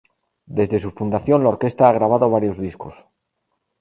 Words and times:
Desde 0.57 0.79
su 0.79 0.89
fundación 0.89 1.43
la 1.43 1.49
orquesta 1.49 1.87
ha 1.87 1.91
grabado 1.93 2.27
varios 2.27 2.57
discos. 2.57 3.07